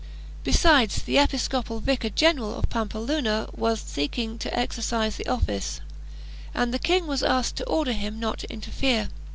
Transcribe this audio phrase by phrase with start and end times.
[0.43, 5.79] Besides, the episcopal vicar general of Pampeluna was seeking to exercise the office,
[6.55, 9.09] and the king was asked to order him not to interfere.